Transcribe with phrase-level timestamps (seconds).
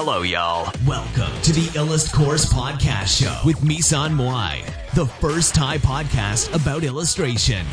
[0.00, 0.70] Hello, y'all.
[0.86, 4.54] Welcome to the Illust Course Podcast Show with Misan Moai,
[4.94, 7.64] the first Thai podcast about illustration.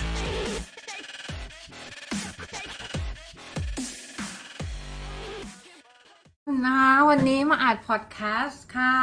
[6.66, 6.80] นะ
[7.10, 8.96] วันนี้มาอัดพอดแคสต์ค่ะ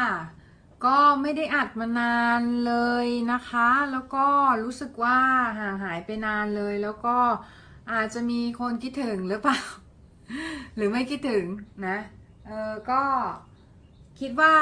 [0.85, 4.27] ก็ไม่ได้อัดมานานเลยนะคะ แล้วก็
[4.63, 5.19] รู้สึกว่า
[5.59, 7.17] ห่างหายไปนานเลย แล้วก็
[7.93, 9.59] อาจจะมีคนคิดถึงหรือเปล่า
[10.77, 11.45] หรือไม่คิดถึง
[11.89, 11.99] นะ
[12.47, 13.03] เออก็
[14.21, 14.55] คิดว่า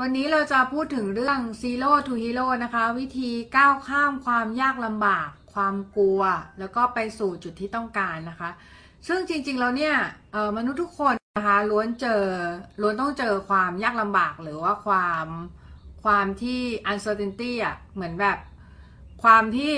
[0.00, 6.20] วันนี้เราจะพูดถึงเรื่อง Zero to Hero นะคะ วิธีก้าวข้ามความยากลำบาก ความกลัว
[6.58, 8.50] แล้วก็ไปสู่จุดที่ต้องการนะคะ
[9.08, 9.94] ซึ่งจริงๆแล้วเนี่ย
[10.32, 12.22] เออมนุษย์ทุกคนนะคะล้วนเจอ
[12.80, 15.26] ล้วนต้องเจอความยากลำบากหรือว่าความ
[16.04, 16.60] ความที่
[16.90, 18.38] uncertainty อะเหมือนแบบ
[19.22, 19.74] ความที่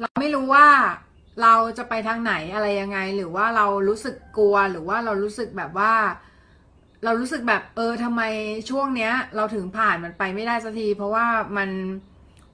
[0.00, 0.68] เราไม่รู้ว่า
[1.42, 5.92] เราจะไปทางไหนอะไรยังไง หรือว่าเรารู้สึกกลัวหรือว่าเรารู้สึกแบบว่า
[7.04, 8.22] เรารู้สึกแบบเออทำไม
[8.70, 11.26] ช่วงเนี้ย เราถึงผ่านมันไปไม่ได้สักที เพราะว่า
[11.56, 11.70] มัน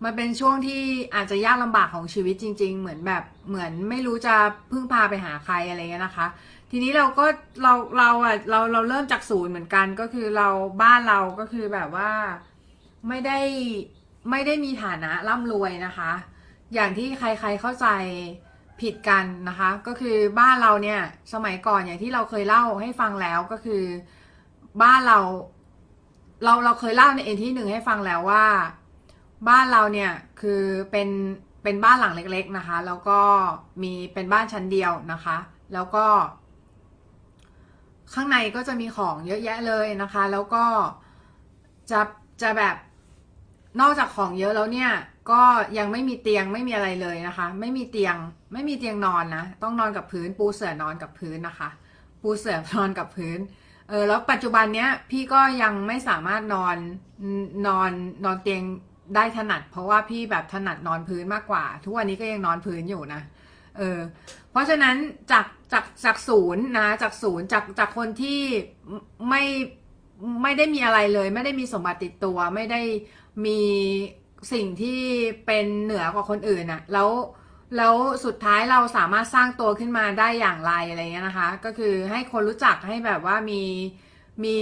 [0.04, 0.82] มันเป็นช่วงที่
[1.14, 4.34] อาจจะยากลำบากของชีวิตจริง ๆ เหมือนแบบเหมือนไม่รู้จะ
[4.70, 6.26] พึ่งพาไปหาใครอะไรเงี้ยนะคะ
[6.70, 7.26] ทีนี้เราก็
[7.62, 10.48] เราเราอะเราเราเริ่มจากศูนย์เหมือนกันก็คือเรา
[10.82, 12.10] บ้านเราก็คือแบบว่า
[13.08, 13.40] ไม่ได้
[14.30, 16.12] ไม่ได้มีฐานะร่ำรวยนะคะ
[16.74, 17.86] อย่างที่ใครๆเข้าใจ
[18.82, 21.00] ผิดกันนะคะ ก็คือบ้านเราเนี่ย
[21.32, 23.82] สมัยก่อนอย่างที่เราเคยเล่าให้ฟังแล้วก็คือ
[24.82, 25.18] บ้านเรา
[26.44, 28.44] เราเราเคยเล่าในเอ็นที่หนึ่งให้ฟังแล้วว่า
[29.48, 31.08] บ้านเราเนี่ยคือเป็น
[31.62, 33.20] เป็นบ้านหลังเล็ก ๆนะคะ แล้วก็
[33.82, 35.36] มีเป็นบ้านชั้นเดียวนะคะ
[35.74, 36.06] แล้วก็
[38.12, 40.64] ข้างในก็จะมีของเยอะแยะเลยนะคะ แล้วก็
[41.90, 42.00] จะ
[42.42, 42.76] จะแบบ
[43.80, 44.90] นอกจากของเยอะแล้วเนี่ย
[45.30, 45.42] ก็
[45.78, 48.16] ยังไม่มีเตียงไม่มีอะไรเลยนะคะ ไม่มีเตียง
[48.52, 51.68] ไม่มีเตียงนอนนะ ต้องนอนกับพื้นปูเสื่อนอนกับพื้นนะคะ
[52.22, 53.38] ปูเสื่อนอนกับพื้น
[53.88, 56.76] เออแล้วปัจจุบันเนี้ยพี่ก็ยังไม่สามารถนอน
[57.66, 57.90] นอน
[58.24, 58.62] นอนเตียง
[59.14, 63.20] ได้ถนัด เพราะว่าพี่แบบถนัดนอนพื้นมากกว่า ทุกวันนี้ก็ยังนอนพื้นอยู่นะ
[63.78, 63.98] เออ
[64.50, 64.96] เพราะฉะนั้น
[65.32, 68.40] จากจากจากศูนย์นะจากศูนย์จากจากคนที่
[69.28, 69.42] ไม่
[70.42, 72.80] ไม่ได้มีอะไรเลย ไม่ได้มีสมบัติติดตัว ไม่ได้
[73.44, 73.60] มี
[74.52, 75.00] สิ่งที่
[75.46, 77.10] เป็นเหนือกว่าคนอื่นอะแล้ว
[77.76, 77.94] แล้ว
[78.24, 83.62] สุดท้ายเราสามารถสร้างตัวขึ้นมาได้อย่างไรอะไรเงี้ยนะคะ ก็คือให้คนรู้จักให้แบบว่ามี
[84.44, 84.56] มี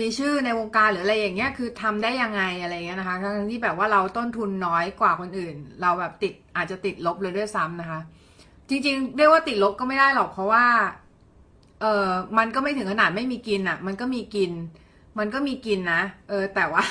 [0.00, 8.00] มีชื่อในวงการหรืออะไรอย่างเงี้ยคือทำได้ยังไงอะไรเงี้ยนะคะทั้งที่แบบว่าเราต้นทุนน้อยกว่าคนอื่น เราแบบติดอาจจะติดลบเลยด้วยซ้ำนะคะ
[8.68, 10.64] จริงๆ เรียกว่าติดลบก็ไม่ได้หรอกเพราะว่า
[11.80, 14.50] เออมันก็ไม่ถึงขนาดไม่มีกินอ่ะ มันก็มีกิน
[15.18, 16.84] มันก็มีกินนะเออแต่ว่า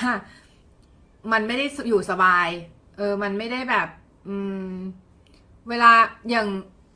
[1.32, 2.48] มันไม่ได้อยู่สบาย
[2.98, 3.88] เออ มันไม่ได้แบบ
[4.28, 4.38] อื
[4.70, 4.74] ม
[5.70, 5.92] เวลา
[6.30, 6.48] อย่าง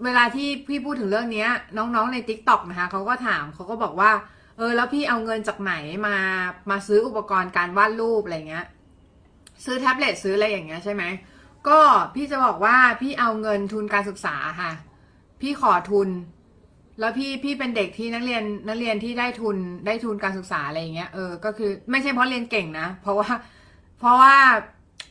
[0.04, 4.12] เวลาที่พี่พูดถึงเรื่องเนี้ย น้องๆใน TikTok นะคะเขาก็ถามเขาก็บอกว่า
[4.58, 5.74] เออ แล้วพี่เอาเงินจากไหน
[6.08, 6.16] มา
[6.70, 8.66] มาซื้ออุปกรณ์การวาดรูปอะไรเงี้ย
[9.66, 11.04] ซื้อแท็บเล็ตซื้ออะไรอย่างเงี้ยใช่ไหม
[11.68, 11.80] ก็
[12.16, 14.72] พี่จะบอกว่าพี่เอาเงินทุนการศึกษาค่ะ
[15.42, 16.10] พี่ขอทุน
[17.00, 23.30] แล้วพี่พี่เป็นเด็กที่นักเรียนนักเรียนที่ได้ทุนได้ทุนการศึกษาอะไรอย่างเงี้ยเออก็คือไม่ใช่เพราะเรียนเก่งนะ เพราะว่า
[24.00, 24.36] เพราะว่า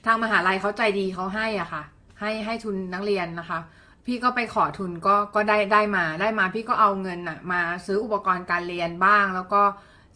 [0.06, 1.83] ทางมหาลัยเขาใจดีเขาให้อะค่ะ
[2.21, 3.61] ให้ให้ทุนนักเรียนนะคะ
[4.06, 9.62] พี่ก็ไปขอทุนก็ก็ได้ได้มาได้มา พี่ก็เอาเงินน่ะ มาซื้ออุปกรณ์การเรียนบ้าง แล้วก็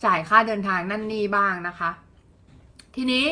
[0.04, 1.90] จ่ายค่าเดินทางนั่นนี่บ้างนะคะ
[2.96, 3.26] ทีนี้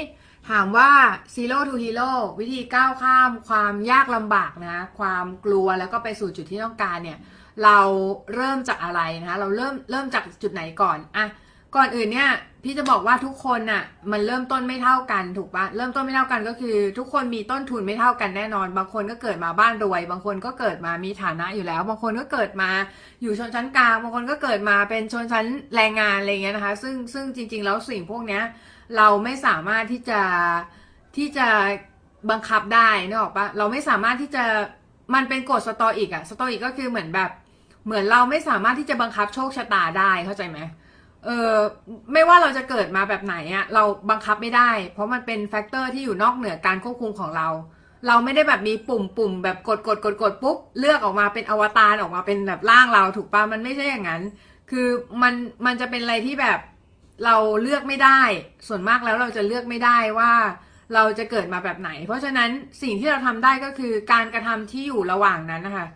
[0.50, 0.90] ถามว่า
[1.34, 7.18] zero to hero วิธีก้าวข้ามความยากลำบากนะ ความกลัวแล้วก็ไปสู่จุดที่ต้องการเนี่ย
[7.64, 7.78] เรา
[8.34, 11.26] เริ่มจากอะไรนะคะ เราเริ่มเริ่มจากจุดไหนก่อนอะ
[11.74, 12.30] ก่อนอื่นเนี่ย
[12.64, 13.82] พี่จะบอกว่าทุกคนน่ะ
[14.12, 22.70] มันเริ่มต้นไม่เท่ากันถูกปะเริ่มต้นไม่เท่ากันก็คือ ทุกคนมีต้นทุนไม่เท่ากันแน่นอน บางคนก็เกิดมาบ้านรวย บางคนก็เกิดมามีฐานะอยู่แล้ว บางคนก็เกิดมา
[23.22, 28.42] อยู่ชนชั้นกลางบางคนก็เกิดมาเป็นชนชั้นแรงงานอะไรเงี้ยนะคะ ซึ่งซึ่งจริง ๆ แล้วสิ่งพวกเนี้ย
[28.96, 30.20] เราไม่สามารถที่จะ
[31.16, 31.46] ที่จะ
[32.30, 34.44] บังคับได้นึกออกปะเราไม่สามารถที่จะ
[35.14, 37.30] มันเป็นกฎสตออีกอะสตออีกก็คือเหมือนแบบ
[37.86, 41.56] เหมือนเราไม่สามารถที่จะบังคับโชคชะตาได้เข้าใจไหมเออ
[42.12, 47.48] ไม่ว่าเราจะเกิดมาแบบไหนอะเราบังคับไม่ได้ เพราะมันเป็น factor ที่อยู่นอกเหนือการควบคุมของเรา
[48.06, 54.22] เราไม่ได้แบบมีปุ่มปุ่มแบบกดกดกดกดปุ๊บเลือกออกมาเป็นอวตารออกมาเป็นแบบร่างเราถูกปะมันไม่ใช่อย่างนั้น
[54.70, 54.86] คือ
[55.22, 55.34] มัน
[55.66, 56.58] มันจะเป็นอะไรที่แบบ
[57.24, 58.20] เราเลือกไม่ได้
[58.68, 60.32] ส่วนมากแล้วเราจะเลือกไม่ได้ว่า
[60.94, 62.50] เราจะเกิดมาแบบไหน เพราะฉะนั้น
[62.82, 65.86] สิ่งที่เราทำได้ก็คือการกระทำที่อยู่ระหว่างนั้นนะคะ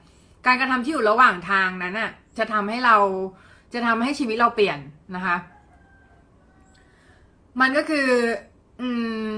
[0.46, 2.96] การกระทำที่อยู่ระหว่างทางนั้นน่ะจะทำให้เรา
[3.72, 4.78] จะทำให้ชีวิตเราเปลี่ยน
[5.14, 5.36] นะคะ
[7.60, 8.08] มันก็คือ
[8.80, 8.88] อื
[9.34, 9.36] ม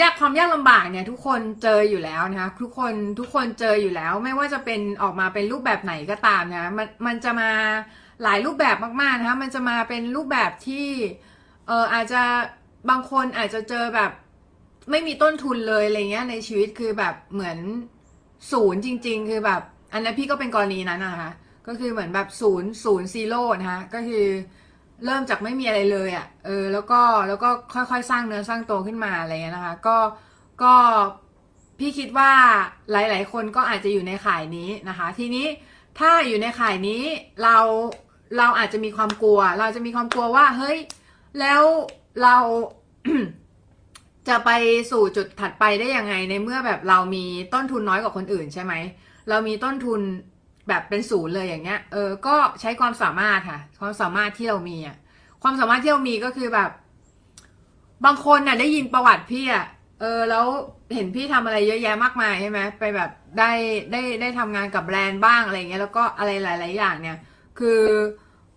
[0.00, 7.50] ยากความยากลำบากเนี่ย ทุกคนเจออยู่แล้วนะคะ ทุกคนทุกคนเจออยู่แล้ว ไม่ว่าจะเป็นออกมาเป็นรูปแบบไหนก็ตามนะมันมันจะมา
[8.22, 10.88] หลายรูปแบบมากๆนะคะ มันจะมาเป็นรูปแบบที่
[11.66, 12.22] เอออาจจะ
[12.90, 14.10] บางคนอาจจะเจอแบบ
[14.90, 17.58] ไม่มีต้นทุนเลยอะไรเงี้ย ในชีวิตคือแบบเหมือน
[18.52, 21.30] ศูนย์จริง ๆ คือแบบ อันนั้นพี่ก็เป็นกรณีนั้นนะคะ
[21.66, 24.26] ก็คือเหมือนแบบศูนย์ศูนย์ซีโร่นะคะก็คือ
[25.04, 29.96] เริ่มจากไม่มีอะไรเลยอะ่ะเออแล้วก็แล้วก็ค่อยๆ สร้างเนื้อสร้างตัวขึ้นมาอะไรเงี้ยนะคะก็
[30.62, 30.74] ก็
[31.78, 32.32] พี่คิดว่า
[32.92, 35.46] หลาย ๆ คนก็อาจจะอยู่ในข่ายนี้นะคะ ทีนี้
[35.98, 37.02] ถ้าอยู่ในข่ายนี้
[37.42, 37.58] เรา
[38.38, 40.78] เราอาจจะมีความกลัว เราจะมีความกลัวว่าเฮ้ย
[41.40, 41.62] แล้ว
[42.22, 42.36] เรา
[44.28, 44.50] จะไป
[44.90, 47.24] สู่จุดถัดไปได้ยังไงในเมื่อแบบเรามี
[47.54, 48.74] ต้นทุนน้อยกว่าคนอื่นใช่ไหม
[49.28, 50.00] เรามีต้นทุน
[50.70, 54.96] แบบเป็นศูนย์เลยอย่างเงี้ย เออ ก็ใช้ความสามารถค่ะ ความสามารถที่เรามีอะ
[55.42, 56.70] ความสามารถที่เรามีก็คือแบบ
[58.04, 59.66] บางคนน่ะ ได้ยินประวัติพี่อะ
[60.00, 60.46] เออ แล้ว
[60.94, 63.50] เห็นพี่ทำอะไรเยอะแยะมากมายใช่ไหมไปแบบได้
[63.92, 67.18] ได้ได้ทำงานกับแบรนด์บ้างอะไรเงี้ย แล้วก็อะไรหลาย ๆ อย่างเนี่ย
[67.58, 67.80] คือ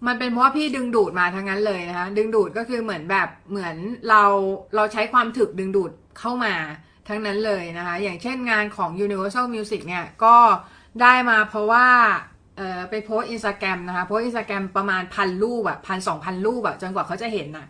[0.07, 3.75] มันเป็นเพราะว่าพี่ดึงดูดมาทั้งนั้นเลยนะคะ ดึงดูดก็คือเหมือนแบบเหมือน
[4.09, 4.23] เรา
[4.75, 6.55] เราใช้ความถึกดึงดูดเข้ามา
[7.07, 10.35] ทั้งนั้นเลยนะคะ อย่างเช่นงานของ Universal Music เนี่ยก็
[11.01, 11.87] ได้มาเพราะว่า
[12.57, 17.67] เออไปโพสตาแกรมนะคะโพสตาแกรมประมาณพันรูปอะพันสองพันรูปอะจนกว่าเขาจะเห็นน่ะ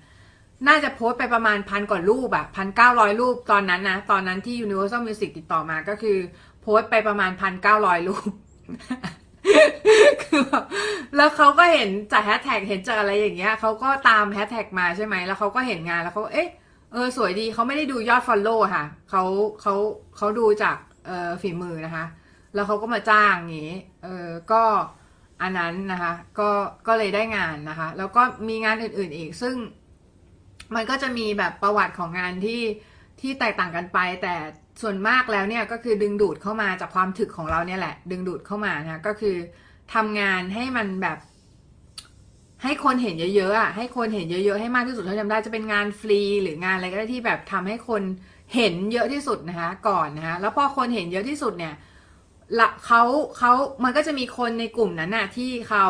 [0.67, 6.17] น่าจะโพสต์ไปประมาณพันกว่ารูปอะพันเก้าร้อยรูปตอนนั้นนะ ตอนนั้นที่ Universal Music ติดต่อมาก็คือ
[6.61, 8.29] โพสไปประมาณพันเก้าร้อยรูป
[10.23, 10.63] คือแบบ
[11.15, 16.49] แล้วเขาก็เห็นจากแฮชแท็กเห็นจากอะไรอย่างเงี้ยเขาก็ตามแฮชแท็กมาใช่ไหมแล้วเขาก็เห็นงานแล้วเขาเอ๊ะ
[16.91, 19.23] เออสวยดีเขาไม่ได้ดูยอดฟอลโล่ค่ะเขา
[19.61, 19.73] เขา
[20.17, 22.05] เขาดูจากเออฝีมือนะคะ
[22.53, 24.63] แล้วเขาก็มาจ้างอย่างงี้ เออ ก็
[25.41, 26.49] อันนั้นนะคะ ก็
[26.87, 29.55] ก็เลยได้งานนะคะ แล้วก็มีงานอื่นๆอีก ซึ่ง
[30.75, 32.61] มันก็จะมีแบบประวัติของงานที่
[33.21, 34.35] ที่แตกต่างกันไป แต่
[34.81, 39.35] ส่วนมากแล้วเนี่ยก็คือดึงดูดเข้ามาจากความถึกของเราเนี่ยแหละ ดึงดูดเข้ามานะ ก็คือ
[39.93, 41.17] ทำงานให้มันแบบ
[42.63, 48.01] ให้คนเห็นเยอะๆอะ ให้คนเห็นเยอะๆ ให้มากที่สุดเท่าที่ทำได้ จะเป็นงานฟรีหรืองานอะไรก็ได้ที่แบบทำให้คน
[48.55, 51.73] เห็นเยอะที่สุดนะคะ ก่อนนะคะ แล้วพอคนเห็นเยอะที่สุดเนี่ย
[52.59, 53.01] ละเขา
[53.37, 53.51] เขา
[53.83, 55.85] มันก็จะมีคนในกลุ่มนั้นน่ะที่เขา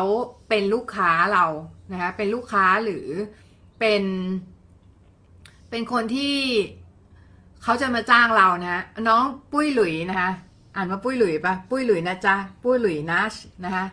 [0.48, 1.46] เป็นลูกค้าเรา
[1.92, 3.06] นะคะเป็นลูกค้าหรือ
[3.80, 4.04] เป็น
[5.70, 6.36] เป็นคนที่
[7.62, 10.30] เขาจะมาจ้างเรานะน้องปุ้ยหลุยนะคะ
[10.74, 13.34] อ่านว่าปุ้ยหลุยปะปุ้ยหลุยนะจ๊ะปุ้ยหลุยนัช
[13.64, 13.84] นะคะ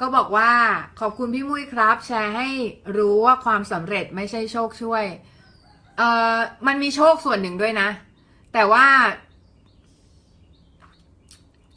[0.00, 0.50] ก็บอกว่า
[1.00, 2.48] ขอบคุณพี่มุ้ยครับ แชร์ให้
[2.96, 5.04] รู้ว่าความสำเร็จไม่ใช่โชคช่วย
[5.98, 6.36] เอ่อ
[6.66, 7.88] มันมีโชคส่วนหนึ่งด้วยนะ
[8.54, 8.86] แต่ว่า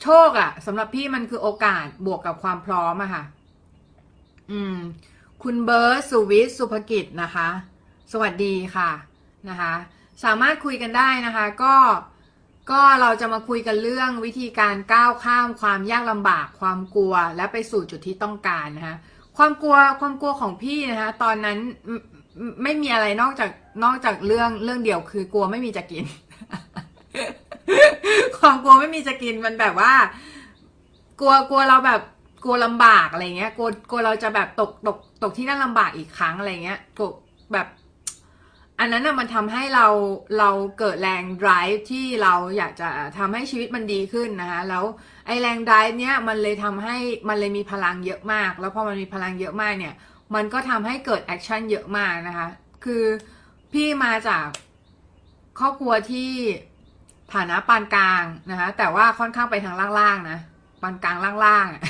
[0.04, 3.24] โชคอะสำหรับพี่มันคือโอกาสบวกกับความพร้อมอะค่ะ
[4.52, 4.78] อืม
[5.44, 7.50] คุณเบิร์ตสุวิทย์สุภกิจนะคะ
[8.12, 8.92] สวัสดีค่ะ
[9.50, 9.74] นะคะ
[10.24, 11.76] สามารถคุยกันได้นะคะ ก็
[12.72, 18.96] ก็เราจะมาคุยกันเรื่องวิธีการก้าวข้ามความยากลำบากความกลัวและไปสู่จุดที่ต้องการนะคะ
[19.38, 21.58] ความกลัวความกลัวของพี่นะคะตอนนั้น
[22.64, 23.50] ไม่มีอะไรนอกจาก
[23.84, 26.06] นอกจากเรื่องเรื่องเดียวคือกลัวไม่มีจะกิน
[28.38, 29.94] ความกลัวไม่มีจะกินมันแบบว่า
[31.20, 32.02] กลัวกลัวเราแบบ
[32.44, 37.10] กลัวลำบากอะไรเงี้ยกลัวกลัวเราจะแบบตกตกตกที่นั่งลำบากอีกครั้งอะไรเงี้ยกลัว
[37.54, 37.68] แบบ
[38.80, 39.88] อันนั้นน่ะมันทำให้เรา
[40.40, 40.50] เรา
[40.80, 44.84] เกิดแรง drive ที่เราอยากจะทำให้ชีวิตมันดีขึ้นนะคะแล้ว
[45.28, 46.98] ไอแรง drive เนี้ยมันเลยทำให้
[47.28, 49.96] มันเลยมีพลังเยอะมาก แล้วพอมันมีพลังเยอะมากเนี่ย
[50.36, 52.48] มันก็ทำให้เกิดแอคชั่นเยอะมากนะคะ
[52.86, 53.04] คือ
[53.74, 54.48] พี่มาจาก
[55.60, 56.32] ครอบครัวที่
[57.34, 60.40] ฐานะปานกลางนะคะแต่ว่าค่อนข้างไปทางล่างๆนะ
[60.82, 61.84] ปานกลางล่างๆอะ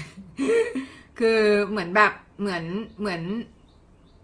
[1.20, 2.64] คือเหมือนแบบเหมือน
[3.00, 3.22] เหมือน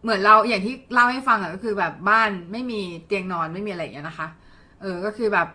[0.03, 4.27] เหมือนเราอย่างที่เล่าให้ฟังอะก็คือแบบบ้านไม่มีเตียงนอนไม่มีอะไรอย่างเงี้นะคะ
[4.81, 5.47] เออก็คือแบบ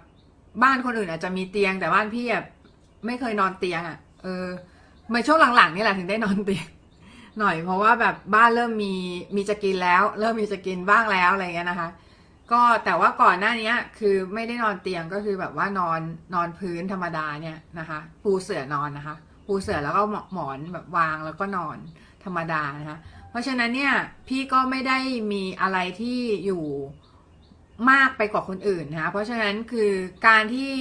[0.63, 2.43] บ้านคนอื่นอาจจะมีเตียงแต่บ้านพี่อะ
[3.07, 4.47] ไม่เคยนอนเตียงอะเออ
[5.13, 6.67] มาช่วงหลังๆนี่แหละถึงได้นอนเตียง
[7.39, 8.95] หน่อยเพราะว่าแบบบ้านเริ่มมี
[9.37, 11.89] มีจะกินแล้ว เริ่มมีจะกินบ้างแล้วอะไรเงี้ยนะคะ
[12.53, 16.01] ก็แต่ว่าก่อนหน้านี้คือไม่ได้นอนเตียงก็คือแบบว่านอน
[16.35, 21.77] นอนพื้นธรรมดาเนี่ยนะคะ ปูเสื่อนอนนะคะ ปูเสื่อแล้วก็หมอนแบบวางแล้วก็นอน
[22.25, 22.99] ธรรมดานะคะ
[23.31, 23.95] เพราะฉะนั้นเนี่ย
[24.29, 24.99] พี่ก็ไม่ได้
[25.33, 26.65] มีอะไรที่อยู่
[27.91, 29.91] มากไปกว่าคนอื่นนะคะ เพราะฉะนั้นคือ
[30.27, 30.75] การที่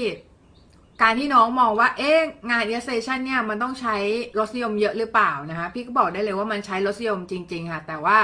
[1.02, 3.96] การที่น้องมองว่า เอ๊ะ งาน illustration เนี่ย มันต้องใช้
[4.40, 8.18] รสนิยมเยอะหรือเปล่านะคะ พี่ก็บอกได้เลยว่ามันใช้รสนิยมจริง ๆ ค่ะ แต่ว่า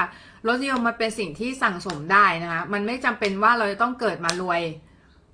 [0.47, 4.61] รสนิยมมันเป็นสิ่งที่สั่งสมได้นะคะมันไม่จำเป็นว่าเราจะต้องเกิดมารวย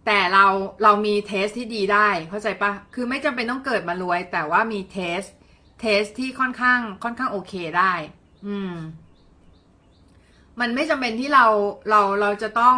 [0.05, 0.45] แต่เรา
[0.83, 5.21] เรามี taste ที่ดีได้เข้าใจปะคือไม่จำเป็นต้องเกิดมารวย แต่ว่ามี taste
[5.79, 7.93] taste ที่ค่อนข้างค่อนข้างโอเคได้
[8.47, 8.73] อืม
[10.59, 11.45] มันไม่จำเป็นที่เรา
[11.89, 12.77] เราเราจะต้อง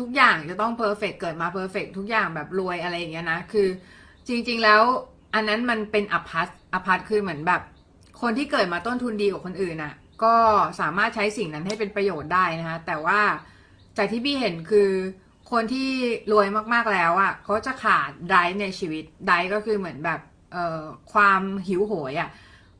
[0.00, 3.68] ทุกอย่างจะต้อง perfect เกิดมา perfect ทุกอย่างแบบรวยอะไรอย่างเงี้ยนะคือ
[4.28, 4.82] จริง ๆ แล้ว
[5.34, 7.62] อันนั้นมันเป็น apart apart คือเหมือนแบบ
[8.20, 10.34] คนที่เกิดมาต้นทุนดีกว่าคนอื่นอะ ก็
[10.80, 13.20] สามารถใช้สิ่งนั้นให้เป็นประโยชน์ได้นะคะ แต่ว่า
[13.96, 14.90] จากที่พี่เห็นคือ
[15.52, 15.90] คนที่
[16.32, 20.20] รวยมากๆแล้วอะ่ะเขาจะขาดไดในชีวิตไดก็คือเหมือนแบบ
[20.52, 22.30] เอ่อความหิวโหยอะ่ะ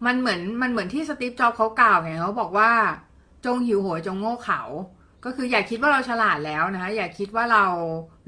[0.06, 2.70] มันเหมือนมันเหมือนที่สตีฟจ็อบเขากล่าวไงเขาบอกว่า
[3.44, 4.62] จงหิวโหยจงโง่เขา
[5.24, 7.64] ก็คืออย่าคิดว่าเราฉลาดแล้วนะคะอย่าคิดว่าเรา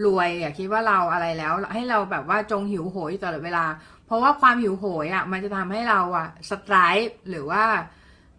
[0.04, 3.64] รวย อย่าคิดว่าเราอะไรแล้ว ให้เราแบบว่าจงหิวโหยตลอดเวลา
[4.06, 7.64] เพราะว่าความหิวโหยอะมันจะทำให้เราอะสไตร์หรือว่า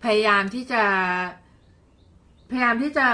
[0.04, 0.84] พยายามที่จะ
[2.50, 3.08] พยายามที่จะ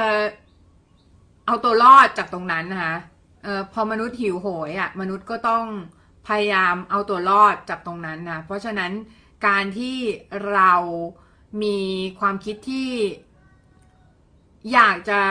[1.45, 2.95] เอาตัวรอดจากตรงนั้นนะคะ
[3.43, 5.65] เออพอมนุษย์หิวโหยอะมนุษย์ก็ต้อง
[6.27, 8.91] พยายามเอาตัวรอดจากตรงนั้นนะเพราะฉะนั้น
[9.47, 9.97] การที่
[10.51, 10.73] เรา
[11.63, 11.77] มี
[12.19, 12.91] ความคิดที่
[14.73, 15.21] อยากจะ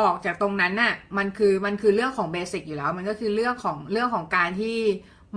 [0.00, 4.78] ออกจากตรงนั้นน่ะ มันคือมันคือเรื่องของเบสิกอยู่แล้ว มันก็คือเรื่องของเรื่องของการที่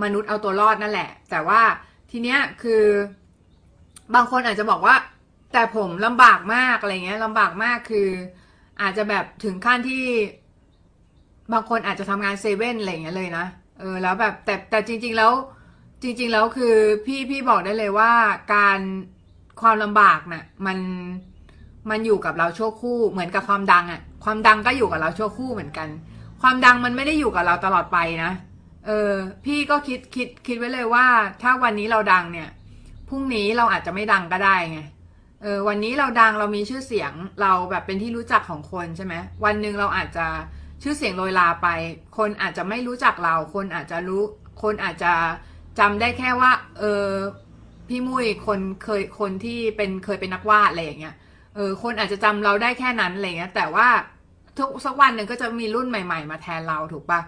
[0.02, 1.62] มนุษย์เอาตัวรอดนั่นแหละ แต่ว่า
[2.10, 2.84] ทีเนี้ยคือ
[4.14, 4.94] บางคนอาจจะบอกว่า
[5.54, 8.08] แต่ผมลำบากมากอะไรเงี้ยลำบากมากคือ
[8.80, 10.04] อาจจะแบบถึงขั้นที่
[11.52, 13.46] บางคนอาจจะทำงานเซเว่นอะไรเงี้ยเลยนะ
[13.80, 15.32] เออแล้วแบบแต่แต่จริง ๆ แล้ว
[16.02, 16.74] จริง ๆ แล้วคือ
[17.06, 18.12] พี่พี่บอกได้เลยว่า
[18.54, 18.78] การ
[19.60, 20.78] ความลำบากน่ะ มัน
[21.90, 25.88] มันอยู่กับเราชั่วคู่เหมือนกับความดังอะ่ะ ความดังก็อยู่กับเราชั่วคู่เหมือนกัน
[26.42, 28.30] ความดังมันไม่ได้อยู่กับเราตลอดไปนะ
[28.86, 29.10] เออ
[29.44, 31.06] พี่ก็คิดคิดคิดไว้เลยว่า
[31.42, 32.48] ถ้าวันนี้เราดังเนี่ย
[33.08, 34.80] พรุ่งนี้เราอาจจะไม่ดังก็ได้ไง
[35.44, 40.26] เออวันนี้เราดังเรามีชื่อเสียงเราแบบเป็นที่รู้จักของคนใช่ไหมวันหนึ่งเราอาจจะ
[40.82, 41.68] ชื่อเสียงโรยลาไป
[42.18, 44.22] คนอาจจะไม่รู้จักเรา คนอาจจะรู้
[44.62, 45.12] คนอาจจะ
[45.78, 47.08] จำได้แค่ว่า เออ
[47.88, 51.14] พี่มุ้ยคนเคยคนที่เป็นเคยเป็นนักวาดอะไรอย่างเงี้ย
[51.54, 53.88] เออคนอาจจะจำเราได้แค่นั้นอะไรเงี้ย แต่ว่า
[54.58, 57.20] ทุกสักวันหนึ่งก็จะมีรุ่นใหม่ ๆ มาแทนเราถูกปะ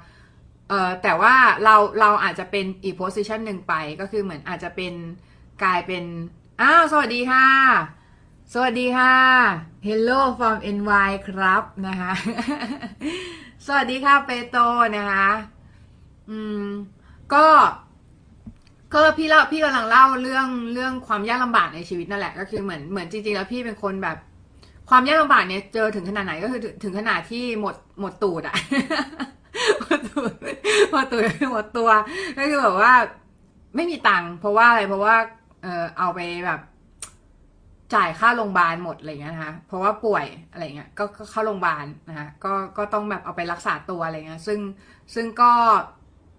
[0.68, 4.94] เออแต่ว่าเราเราอาจจะเป็นอีกโพสิชันหนึ่งไปก็คือเหมือนอาจจะเป็น
[5.62, 6.04] กลายเป็น
[6.60, 7.46] อ้าวสวัสดีค่ะ
[8.52, 9.14] สวัสดีค่ะ
[9.86, 12.12] Hello from NY ครับนะคะ
[13.66, 14.56] สวัสดีค่ะเปโต
[14.96, 15.28] นะคะ
[16.30, 16.66] อืม
[17.34, 17.46] ก็
[18.92, 24.16] ก็พี่เล่าพี่กำลังเล่าเรื่องเรื่องความยากลำบากในชีวิตนั่นแหละ ก็คือเหมือนเหมือนจริงๆแล้วพี่เป็นคนแบบ
[24.88, 28.56] ความยากลำบากเนี่ยเจอถึงขนาดไหนก็คือถึงขนาดที่หมดหมดตูดอะ
[29.82, 30.32] หมดตูด
[30.90, 31.22] หมดตูด
[31.52, 31.90] หมดตัว
[32.38, 32.92] ก็คือแบบว่า
[33.76, 35.16] ไม่มีตังค์เพราะว่าอะไรเพราะว่า
[35.62, 36.60] เออเอาไปแบบ
[37.94, 44.60] จ่ายค่าโรงพยาบาลหมดอะไรเงี้ยนะคะ เพราะว่าป่วยอะไรเงี้ย ก็เข้าโรงพยาบาลนะคะก็ก็ต้องแบบเอาไปรักษาตัวอะไรเงี้ย ซึ่ง
[45.14, 45.50] ซึ่งก็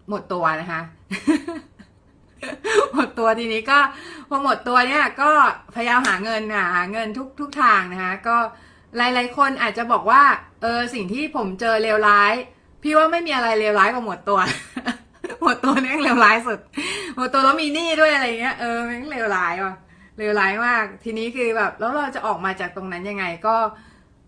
[0.10, 0.82] หมดตัวนะคะ
[2.94, 3.80] หมดตัวทีนี้ก็
[4.30, 5.32] พอหมดตัวเนี่ย ก็
[5.76, 6.42] พยายามหาเงิน
[6.76, 8.38] หาเงินทุกทุกทางนะคะก็
[8.98, 10.22] หลายๆคนอาจจะบอกว่า
[10.62, 12.34] เออสิ่งที่ผมเจอเลวร้าย
[12.84, 14.40] พี่ว่าไม่มีอะไรเลวร้ายกว่าหมดตัว
[15.42, 16.60] หมดตัวนี่เลวร้ายสุด
[17.16, 19.76] หมดตัวแล้วมีหนี้ด้วยอะไรเงี้ยเออมันเลวร้ายว่ะ
[20.18, 23.56] เลวร้ายมาก ทีนี้คือแบบแล้วเราจะออกมาจากตรงนั้นยังไงก็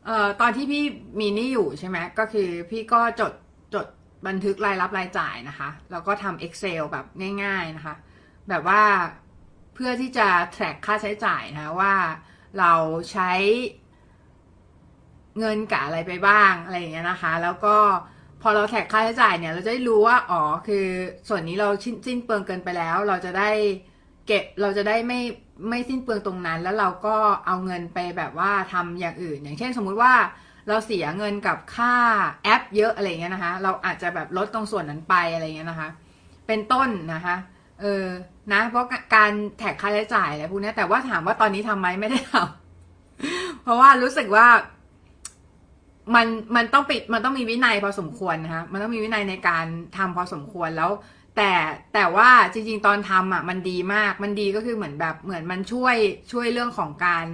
[0.06, 0.84] เอ่อตอนที่พี่
[1.20, 3.34] มีนี้อยู่ใช่ไหมก็คือพี่ก็จด
[3.74, 3.86] จด
[4.28, 7.06] บันทึกรายรับรายจ่ายนะคะ แล้วก็ทำ Excel แบบ
[7.44, 7.96] ง่าย ๆนะคะ
[8.50, 8.82] แบบว่า
[9.74, 11.94] เพื่อที่จะ track ค่าใช้จ่ายนะว่า
[12.60, 12.74] เรา
[13.12, 13.32] ใช้
[15.40, 17.76] เงินกับอะไรไปบ้างอะไรอย่างเงี้ยนะคะ แล้วก็
[18.42, 20.86] พอเราแท็กค่าใช้จ่ายเนี่ย เราจะได้รู้ว่าอ๋อคือ
[21.30, 21.68] ส่วนนี้เรา
[22.06, 23.50] สิ้นเปลืองเกินไปแล้ว เราจะได้
[24.28, 25.20] เก็บเราจะได้ไม่
[25.68, 30.14] ไม่สิ้นเปลืองตรงนั้น แล้วเราก็เอาเงินไปแบบว่าทำอย่างอื่น อย่างเช่นสมมุติว่า
[30.68, 31.94] เราเสียเงินกับค่า
[32.44, 35.90] แอปเยอะอะไรเงี้ยนะคะ เราอาจจะแบบลดตรงส่วนนั้นไปอะไรเงี้ยนะคะ
[36.48, 37.36] เป็นต้นนะคะ
[37.82, 38.06] เออ
[38.54, 44.48] นะเพราะการแท็กค่าใช้จ่ายอะไรพวกนี้แต่ว่าถามว่าตอนนี้ทำไหมไม่ได้ทำเพราะว่ารู้สึกว่า
[46.16, 49.66] มันมันต้องปิดมันต้องมีวินัยพอสมควรนะคะมันต้องมีวินัยในการ
[49.98, 50.92] ทำพอสมควรแล้ว
[51.36, 51.52] แต่
[51.94, 55.96] แต่ว่าจริง ๆ ตอนทำอะมันดีมากมันดีก็คือเหมือนแบบเหมือนมันช่วย
[56.32, 57.28] ช่วยเรื่องของการ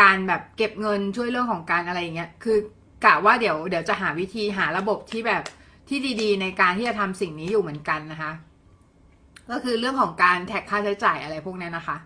[0.00, 2.58] การแบบเก็บเงินช่วยเรื่องของการอะไรอย่างเงี้ยคือ
[3.04, 5.42] กะว่าเดี๋ยวเดี๋ยวจะหาวิธีหาระบบที่แบบ
[5.88, 8.32] ที่ดี ๆ ในการที่จะทำสิ่งนี้อยู่เหมือนกันนะคะ
[9.50, 11.96] ก็คือเรื่องของการ track ค่าใช้จ่ายอะไรพวกนี้นะคะ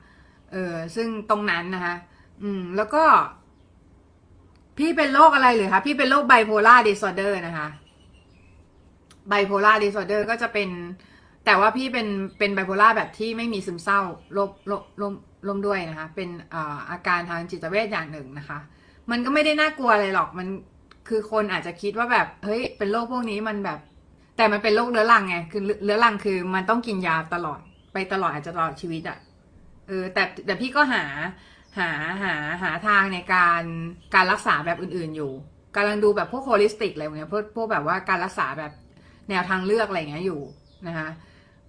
[0.53, 1.95] เออซึ่งตรงนั้นนะคะ
[2.43, 3.05] อืมแล้วก็
[4.79, 7.69] พี่เป็นโรคอะไรหรือคะพี่เป็นโรค bipolar disorder นะคะ
[9.29, 10.69] bipolar disorder ก็จะเป็น
[11.45, 12.09] แต่ว่าพี่เป็น
[12.39, 14.01] เป็นไบโพล่าแบบที่ไม่มีซึมเศร้า
[14.35, 15.13] โรคโรคโรค
[15.47, 16.29] ร่วมด้วยนะคะ เป็น
[16.91, 18.59] อาการทางจิตเวชอย่างหนึ่งนะคะ
[19.11, 20.47] มันก็ไม่ได้น่ากลัวอะไรหรอกมัน
[21.09, 23.79] คือคนอาจจะคิดว่าแบบเฮ้ยเป็นโรคพวกนี้มันแบบ
[24.37, 27.61] แต่มันเป็นโรคเรื้อรังไงคือเรื้อรังคือมันต้องกินยาตลอด
[27.93, 29.19] ไปตลอดอาจจะตลอดชีวิตอะ่ะ
[29.89, 31.05] เออแต่แต่พี่ก็หา
[31.79, 31.91] หา
[32.23, 33.63] หาหาทางในการ
[34.15, 35.33] การรักษาแบบอื่น ๆอยู่
[35.77, 38.73] กำลังดูแบบพวก holistic อะไรเงี้ยพวกพวกแบบว่าการรักษาแบบ
[39.31, 40.41] แนวทางเลือกอะไรเงี้ยอยู่
[40.87, 41.09] นะคะ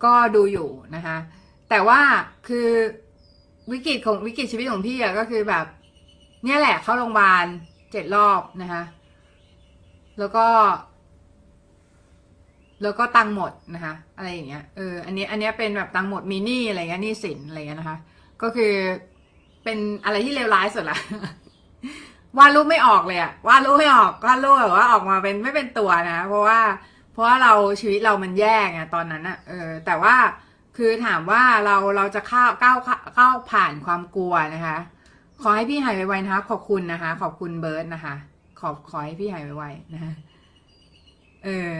[0.03, 1.17] ก็ดูอยู่นะคะ
[1.69, 1.99] แต่ว่า
[2.47, 2.67] คือ
[3.71, 5.65] วิกฤตของวิกฤตชีวิตของพี่อะก็คือแบบ
[6.45, 7.45] เนี่ยแหละเข้าโรงพยาบาล
[7.91, 8.83] เจ็ดรอบนะคะ
[10.19, 10.45] แล้วก็
[12.83, 17.97] แล้วก็ตังหมดนะคะอะไรอย่างเงี้ยเอออันนี้อันนี้เป็นแบบตังหมดมีหนี้อะไรเงี้ยหนี้สินอะไรเงี้ยนะคะ
[18.41, 18.73] ก็คือ
[19.63, 20.99] เป็นอะไรที่เลวร้ายสุดละ
[22.37, 26.59] วาดรูปไม่ออกเลยอะวาดรูปไม่ออกวาดรูปแบบว่าออกมาเป็นไม่เป็นตัวนะ เพราะว่า
[27.19, 30.15] ราะว่าเราชีวิตเรามันแย่ไงตอนนั้นอะเออ แต่ว่า
[30.77, 32.77] คือถามว่าเราเราจะข้าก้าว
[33.17, 34.77] ก้าวผ่านความกลัวนะคะ
[35.41, 38.15] ขอให้พี่หายไวๆนะคะ ขอบคุณนะคะ ขอบคุณเบิร์ดนะคะ
[38.59, 40.13] ขอขอให้พี่หายไวๆนะคะ
[41.45, 41.73] เออ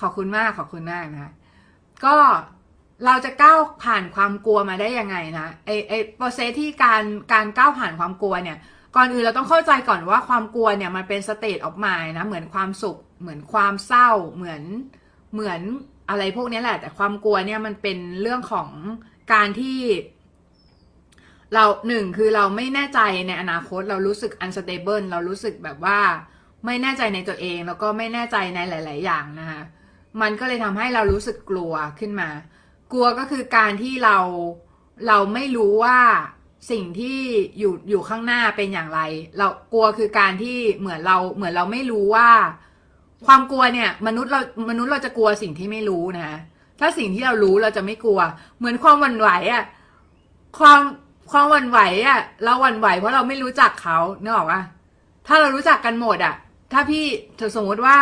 [0.00, 1.30] ขอบคุณมากขอบคุณมากนะคะ
[2.04, 2.16] ก็
[3.06, 8.58] เราจะก้าวผ่านความกลัวมาได้ยังไงนะไอ้ไอ้ process ที่การการก้าวผ่านความกลัวเนี่ย
[8.96, 14.62] ก่อนอื่นเราต้องเข้าใจก่อนว่าความกลัวเนี่ยมันเป็น state of mind นะเหมือนความสุข เหมือนความเศร้าเหมือน
[15.32, 15.60] เหมือน
[16.08, 18.68] อะไรพวกนี้แหละ แต่ความกลัวเนี่ยมันเป็นเรื่องของ
[19.32, 19.78] การที่
[21.54, 26.00] เราหนึ่งคือเราไม่แน่ใจในอนาคต เรารู้สึก unstable เรารู้สึกแบบว่า
[26.66, 29.60] ไม่แน่ใจในตัวเอง แล้วก็ไม่แน่ใจในหลาย ๆ อย่างนะคะ
[30.20, 32.30] มันก็เลยทำให้เรารู้สึกกลัวขึ้นมา
[32.92, 34.18] กลัวก็คือการที่เรา
[35.08, 35.98] เราไม่รู้ว่า
[36.70, 37.18] สิ่งที่
[37.58, 39.00] อยู่อยู่ข้างหน้าเป็นอย่างไร
[39.38, 42.30] เรากลัวคือการที่เหมือนเราเหมือนเราไม่รู้ว่า
[43.26, 46.40] ความกลัวเนี่ย มนุษย์เรามนุษย์เราจะกลัวสิ่งที่ไม่รู้นะ
[46.80, 48.20] ถ้าสิ่งที่เรารู้เราจะไม่กลัว
[48.58, 49.64] เหมือนความหวั่นไหวอะ
[50.58, 50.80] ความ
[51.30, 54.62] ความหวั่นไหวอะเราหวั่นไหวเพราะเราไม่รู้จักเขาเนออกปะ
[55.26, 56.34] ถ้าเรารู้จักกันหมดอะ
[56.72, 57.04] ถ้าพี่
[57.56, 57.98] สมมติว่า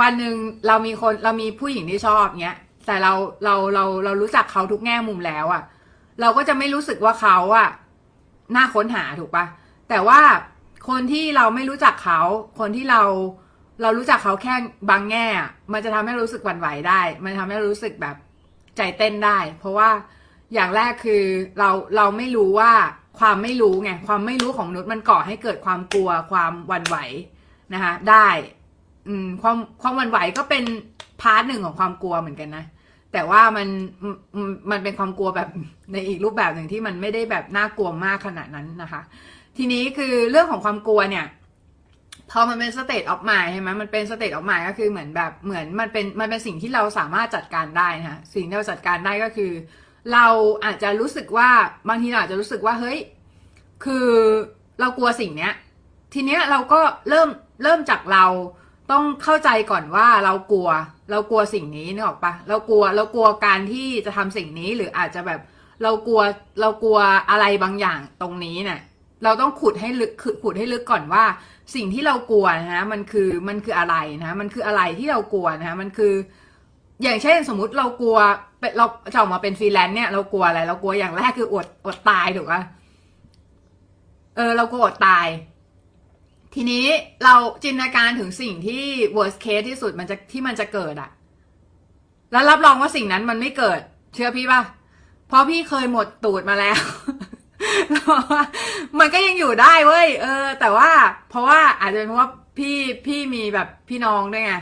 [0.00, 0.34] วันหนึ่ง
[0.66, 3.12] เรามีคนเรามีผู้หญิงที่ชอบเงี้ยแต่เรา
[3.44, 5.62] เราเราเรารู้จักเขาทุกแง่มุมแล้วอะ
[6.20, 7.68] เราก็จะไม่รู้สึกว่าเขาอะ
[8.56, 9.44] น่าค้นหาถูกปะ
[9.88, 10.20] แต่ว่า
[10.88, 12.20] คนที่เราไม่รู้จักเขา
[12.58, 13.02] คนที่เรา
[13.82, 14.54] เรารู้จักเขาแค่
[14.90, 15.26] บางแง่
[15.72, 18.16] มันจะทำให้รู้สึกหวั่นไหวได้ มันทำให้รู้สึกแบบ
[18.76, 19.88] ใจเต้นได้ เพราะว่า
[20.54, 21.22] อย่างแรกคือ
[21.58, 22.72] เราเราไม่รู้ว่า
[23.20, 26.96] ความไม่รู้ไงความไม่รู้ของมนุษย์มันก่อให้เกิดความกลัวความหวั่นไหว
[27.74, 28.28] นะคะได้
[29.08, 30.64] อืมความความหวั่นไหวก็เป็น
[31.20, 32.64] part หนึ่งของความกลัวเหมือนกันนะ
[33.12, 33.68] แต่ว่ามัน
[34.70, 35.48] มันเป็นความกลัวแบบ
[35.92, 39.00] ในอีกรูปแบบหนึ่งที่มันไม่ได้แบบน่ากลัวมากขนาดนั้นนะคะ
[39.56, 41.26] ทีนี้คือเรื่องของความกลัวเนี่ย
[42.30, 49.52] พอมันเป็น state of mind ใช่ไหมมันเป็น state of mind ก็คือเหมือนแบบเหมือนมันเป็นมันเป็นสิ่งที่เราสามารถจัดการได้นะสิ่งที่เราจัดการได้ก็คือ
[50.12, 50.26] เรา
[50.64, 51.50] อาจจะรู้สึกว่า
[51.88, 52.98] บางทีเราอาจจะรู้สึกว่าเฮ้ย
[53.84, 54.08] คือ
[54.80, 55.52] เรากลัวสิ่งเนี้ย
[56.14, 57.28] ทีเนี้ยเราก็เริ่ม
[57.62, 58.24] เริ่มจากเรา
[58.92, 60.68] ต้องเข้าใจก่อนว่าเรากลัว
[61.10, 65.40] เรากลัวสิ่งนี้นึกออกปะเรากลัวเรากลัวการที่จะทำสิ่งนี้หรืออาจจะแบบ
[65.82, 66.20] เรากลัว
[66.60, 66.98] เรากลัว
[67.30, 68.80] อะไรบางอย่างตรงนี้เนี่ย
[69.24, 70.12] เราต้องขุดให้ลึก
[70.42, 71.24] ขุดให้ลึกก่อนว่า
[71.74, 76.14] สิ่งที่เรากลัวนะฮะมันคือมันคืออะไรนะ มันคืออะไรที่เรากลัวนะฮะมันคือ
[77.02, 78.18] อย่างเช่นสมมุติเรากลัว
[78.78, 82.62] เราจะออกมาเป็นฟรีแลนซ์เนี่ยเรากลัวอะไรเรากลัวอย่างแรกคืออดอดตายถูกปะ
[84.36, 85.26] เออเรากลัวอดตาย
[86.54, 86.84] ทีนี้
[87.24, 88.84] เราจินตนาการถึงสิ่งที่
[89.16, 91.10] worst case ที่สุดมันจะที่มันจะเกิดอะ
[92.32, 93.80] แล้วรับรองว่าสิ่งนั้นมันไม่เกิด
[94.14, 94.60] เชื่อพี่ป่ะ
[95.28, 96.80] เพราะพี่เคยหมดตูดมาแล้ว
[98.98, 100.90] มันก็ยังอยู่ได้เว้ยเออ แต่ว่า
[101.30, 104.54] เพราะว่าอาจจะเป็นเพราะว่าพี่พี่มีแบบพี่น้องด้วยไง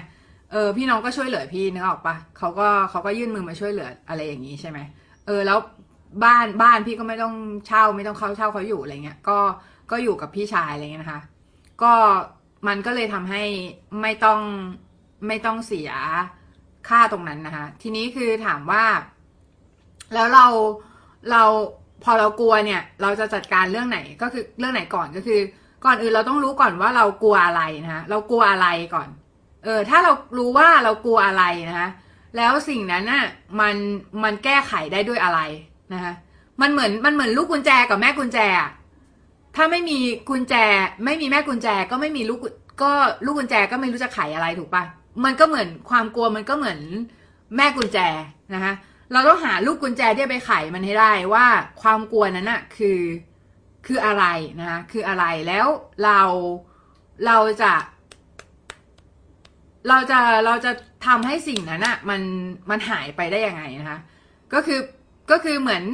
[0.53, 4.79] เออพี่น้องก็ช่วยเหลือพี่นึกออกปะเขาก็เขาก็ยื่นมือมาช่วยเหลืออะไรอย่างนี้ใช่ไหม
[5.27, 5.59] เออแล้ว
[6.25, 7.35] บ้านบ้านพี่ก็ไม่ต้อง
[7.67, 9.39] เช่าไม่ต้องเขาเช่าเขาอยู่อะไรเงี้ยก็
[9.91, 11.23] ก็อยู่กับพี่ชายอะไรเงี้ยนะคะ
[11.83, 11.93] ก็
[12.67, 13.43] มันก็เลยทำให้
[14.03, 14.41] ไม่ต้อง
[15.27, 15.91] ไม่ต้องเสีย
[16.89, 18.85] ค่าตรงนั้นนะคะ ทีนี้คือถามว่า
[20.15, 20.47] แล้วเรา
[21.31, 21.45] เรา
[22.05, 25.41] พอเรากลัวเนี่ย เราจะจัดการเรื่องไหนก็คือเรื่องไหนก่อนก็คือ
[25.85, 29.09] ก่อนอื่นเราต้องรู้ก่อนว่าเรากลัวอะไรนะคะเรากลัวอะไรก่อน
[29.65, 31.89] เออ ถ้าเรารู้ว่าเรากลัวอะไรนะคะ
[32.37, 33.25] แล้วสิ่งนั้นน่ะ
[33.61, 33.77] มัน
[34.25, 35.41] มันแก้ไขได้ด้วยอะไร
[35.93, 36.13] นะคะ
[36.61, 38.39] มันเหมือนมันเหมือนลูกกุญแจกับแม่กุญแจ
[39.57, 40.55] ถ้าไม่มีกุญแจ
[41.05, 42.41] ไม่มีแม่กุญแจก็ไม่มีลูก
[42.83, 42.91] ก็
[43.25, 44.85] ลูกกุญแจก็ไม่รู้จะไขอะไรถูกปะ
[45.25, 46.79] มันก็เหมือนความกลัวมันก็เหมือน
[47.57, 47.99] แม่กุญแจ
[48.55, 48.73] นะคะ
[49.13, 51.47] เราต้องหาลูกกุญแจที่ไปไขมันให้ได้ว่า
[51.83, 53.01] ความกลัวนั้นน่ะคือ
[53.87, 54.25] คืออะไร
[54.61, 55.67] นะคะคืออะไรแล้ว
[56.05, 56.21] เรา
[57.27, 57.73] เราจะ
[59.89, 60.73] เราจะเราจะ
[61.07, 62.21] ทำให้สิ่งนั้นอะมัน
[62.71, 63.99] มันหายไปได้ยังไงนะคะ
[64.53, 64.81] ก็คือ
[65.31, 65.85] ก็คือเหมือน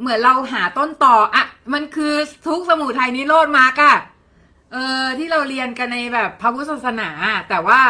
[0.00, 2.14] เหมือนเราหาต้นต่ออะมันคือ
[2.46, 3.96] ทุกสมุทัยนิโรธมากอะ
[4.72, 7.10] เออที่เราเรียนกันในแบบพระพุทธศาสนา
[7.48, 7.80] แต่ว่า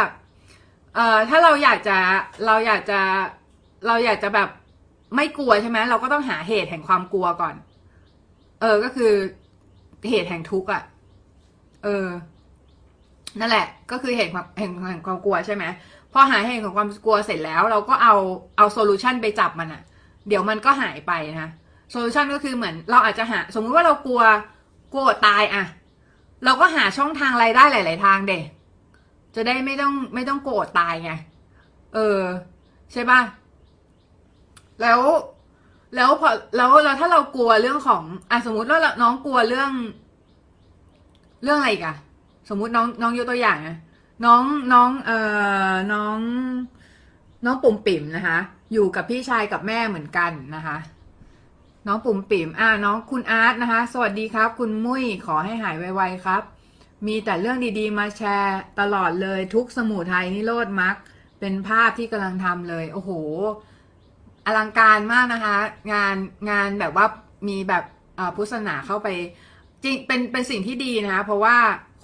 [0.94, 1.98] เออถ้าเราอยากจะ
[2.46, 3.00] เราอยากจะ
[3.86, 4.48] เราอยากจะแบบ
[5.16, 7.54] ไม่กลัวใช่ไหมเราก็ต้องหาเหตุแห่งความกลัวก่อน
[8.60, 9.12] เออก็คือ
[10.08, 10.82] เหตุแห่งทุกข์อะ
[11.84, 12.06] เออ
[13.38, 15.64] นั่นแหละ ก็คือเหตุแห่งแห่งความกลัวใช่ไหม
[16.12, 18.14] พอหาเหตุของความกลัวเสร็จแล้ว เราก็เอา
[18.56, 19.82] เอา solution ไปจับมันอะ
[20.28, 21.12] เดี๋ยวมันก็หายไป
[21.42, 21.50] นะ
[21.90, 24.22] solution ก็คือเหมือนเราอาจจะหา สมมุติว่าเรากลัว
[24.92, 25.64] กลัวตายอะ
[26.44, 28.38] เราก็หาช่องทางรายได้หลาย ๆ ทางเดี๋ยว
[29.34, 31.12] จะได้ไม่ต้องไม่ต้องกลัวอดตายไง
[31.94, 32.20] เออ
[32.92, 33.20] ใช่ป่ะ
[34.82, 35.00] แล้ว
[35.96, 39.70] แล้วพอแล้วแล้วถ้าเรากลัวเรื่องของอะสมมติว่าน้องกลัวเรื่อง
[41.42, 41.96] เรื่องอะไรกัน
[42.48, 43.76] สมมุติน้องน้องยกตัวอย่างนะ
[44.24, 45.18] น้องน้องเอ่
[45.72, 46.18] อน้อง
[47.44, 48.38] น้องปุ่มปิ่มนะคะ
[48.72, 50.78] อยู่กับพี่ชายกับแม่เหมือนกันนะคะ
[51.86, 56.42] น้องปุ่มปิ่ม อ่าน้องคุณอาร์ตนะคะ สวัสดีครับ คุณมุ้ยขอให้หายไวๆครับ
[57.06, 60.96] มีแต่เรื่องดีๆ มาแชร์ตลอดเลยทุกสมุทัยนิโรธมัก
[61.40, 63.10] เป็นภาพที่กำลังทำเลย โอ้โห
[64.48, 65.56] อลังการมากนะคะ
[65.92, 66.16] งาน
[66.50, 67.06] งานแบบว่า
[67.48, 67.84] มีแบบ
[68.36, 69.08] พุทธศาสนาเข้าไป
[69.84, 71.56] จริงเป็นเป็นสิ่งที่ดีนะคะ เพราะว่า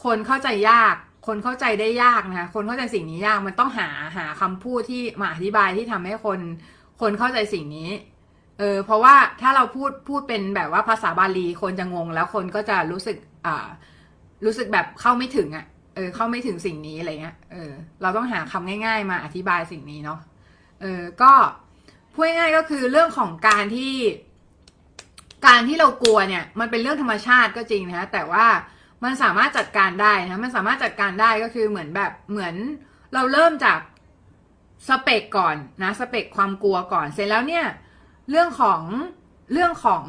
[0.04, 0.94] คนเข้าใจยาก
[1.26, 6.40] คนเข้าใจได้ยากนะคะคนเข้าใจสิ่งนี้ยากมันต้องหาหาคำพูดที่มาอธิบายที่ทำให้คน
[7.00, 7.90] คนเข้าใจสิ่งนี้
[8.58, 13.66] เออเพราะว่าถ้าเราพูดพูดเป็นแบบว่าภาษาบาลีคนจะงง แล้วคนก็จะรู้สึกอ่า
[14.44, 17.70] รู้สึกแบบเข้าไม่ถึงอะ่ะเออเข้าไม่ถึงสิ่งนี้อะไรเงี้ยเออ
[18.02, 20.20] เราต้องหาคำง่าย ๆ มาอธิบายสิ่งนี้เนาะ
[20.80, 21.32] เออก็
[22.14, 23.94] พูดง่ายๆก็คือเรื่องของการที่
[25.46, 28.46] การที่เรากลัวเนี่ย มันเป็นเรื่องธรรมชาติก็จริงนะ แต่ว่า
[29.04, 32.54] มันสามารถจัดการได้นะมันสามารถจัดการได้ก็คือเหมือนแบบเหมือน
[33.14, 33.80] เราเริ่มจาก
[34.88, 37.66] สเปกก่อนนะสเปกความกลัวก่อนเสร็จแล้วเนี่ย
[38.30, 38.80] เรื่องของ
[39.52, 40.04] เรื่องของ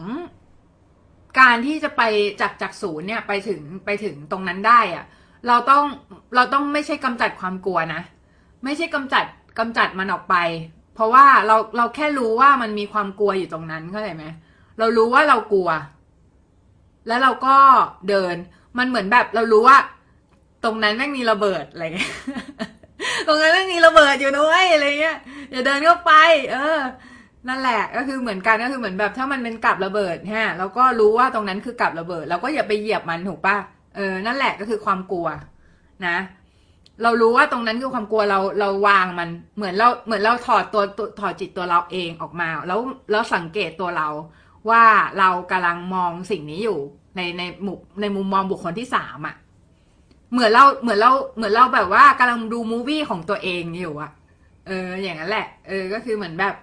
[1.40, 2.02] การที่จะไป
[2.42, 5.06] จากจากศูนย์เนี่ยไปถึงไปถึงตรงนั้นได้อะ
[5.48, 5.84] เราต้อง
[6.36, 8.02] เราต้องไม่ใช่กำจัดความกลัวนะ
[8.64, 9.26] ไม่ใช่กำจัด
[9.60, 10.36] กำจัดมันออกไป
[10.96, 14.26] เพราะว่าเราเราแค่รู้ว่ามันมีความกลัวอยู่ตรงนั้นเข้าใจไหม
[14.80, 15.70] เรารู้ว่าเรากลัว
[17.08, 17.56] แล้วเราก็
[18.10, 18.36] เดิน
[18.78, 19.78] มันเหมือนแบบ เรารู้ว่า
[20.64, 22.14] ตรงนั้นแม่งมีระเบิดอะไรเงี้ย
[23.28, 25.18] ตรงนั้นแม่งมีระเบิดอยู่ด้วยอะไรเงี้ย
[25.52, 26.12] อย่าเดินเข้าไป
[26.52, 26.80] เออ
[27.48, 33.56] นั่นแหละก็คือเหมือนกันก็คือเหมือนแบบ ถ้ามันเป็นกับระเบิดฮะเราก็รู้ว่าตรงนั้นคือกับระเบิดเราก็อย่าไปเหยียบมันถูกปะ
[33.96, 35.28] เออนั่นแหละก็คือความกลัว
[36.08, 36.18] นะ
[37.04, 40.84] เรารู้ว่าตรงนั้นคือความกลัวเราเราวางมันเหมือนเราเหมือนเราถอดตัว
[41.20, 42.80] ถอดจิตตัวเราเองออกมา แล้ว
[43.12, 44.10] แล้วสังเกตตัวเรา
[44.70, 44.84] ว่า
[45.20, 46.80] เรากำลังมองสิ่งนี้อยู่
[47.16, 49.36] ในในมุมในมุมมองบุคคลที่สามอะ่ะ
[50.32, 54.12] เหมือนเราเหมือนเราเหมือนเราแบบว่ากำลังดูมูวี่ของตัวเองอยู่อะ
[54.68, 56.54] เออ อย่างนั้นแหละ เออ ก็คือเหมือนแบบ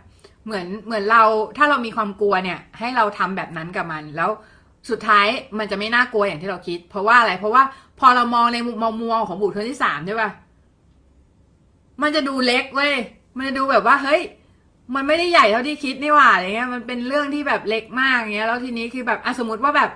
[0.44, 1.22] เหมือนเหมือนเรา
[1.56, 4.30] ถ้าเรามีความกลัวเนี่ย ให้เราทำแบบนั้นกับมันแล้ว
[4.90, 5.26] สุดท้าย
[5.58, 7.62] มันจะไม่น่ากลัวอย่างที่เราคิด เพราะว่าอะไรเพราะว่า
[8.02, 8.84] พอเรามองในมุมม
[9.14, 10.30] องของบุคคลที่สามใช่ป่ะ
[12.02, 12.92] มันจะดูเล็กเว้ย
[13.36, 14.20] มันจะดูแบบว่าเฮ้ย
[14.94, 19.90] มันไม่ได้ใหญ่เท่าที่คิดนี่หว่าอะไรเงี้ย มันเป็นเรื่องที่แบบเล็กมากเงี้ย แล้วทีนี้คือแบบอะสมมติว่าแบบ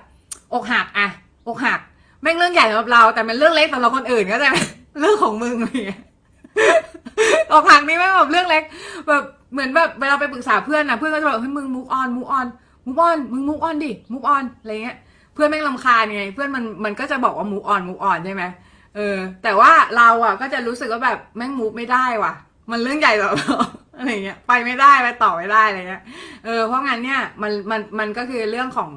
[0.55, 1.09] อกหักอะ
[1.49, 1.81] อกหัก
[2.23, 4.49] แม่งเรื่องใหญ่สำหรับเรา แต่เป็นเรื่องเล็กสำหรับคนอื่นก็จะ
[5.01, 6.01] เรื่องของมึงเนี่ย
[7.53, 8.63] อกหักนี่ไม่แบบเรื่องเล็ก
[9.09, 12.47] แบบเหมือนแบบเวลาไปปรึกษาเพื่อนนะเพื่อนก็จะบอกให้มึงมุกออนมุกออน
[12.87, 14.97] มุกออนมึงมุกออนดิมุกออนอะไรเงี้ย
[15.37, 18.45] เพื่อนแม่งลำคาญไง เพื่อนมันมันก็จะบอกว่ามุกออนมุกออนใช่ไหม
[18.97, 22.33] เออ แต่ว่าเราอะก็จะรู้สึกว่าแบบแม่งมุกไม่ได้ว่ะ
[22.71, 23.33] มันเรื่องใหญ่แบบ
[23.99, 26.03] อะไรเงี้ย ไปไม่ได้ไปต่อไม่ได้อะไรเงี้ย
[26.45, 28.91] เออ เพราะงั้นเนี่ยมันมันมันก็คือเรื่องของ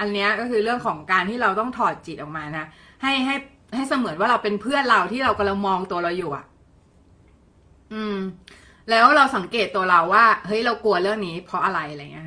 [0.00, 2.64] อันเนี้ยก็คือเรื่องของการที่เราต้องถอดจิตออกมานะ
[3.02, 3.34] ให้ให้
[3.74, 6.44] ให้เสมือนว่าเราเป็นเพื่อนเราที่เรากำลังมองตัวเราอยู่อะ
[7.92, 8.16] อืม
[8.90, 12.26] แล้วเราสังเกตตัวเราว่า เฮ้ยเรากลัวเรื่องนี้เพราะอะไรอะไรเงี้ย